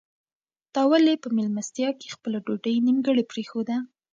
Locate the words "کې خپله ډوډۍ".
1.99-2.75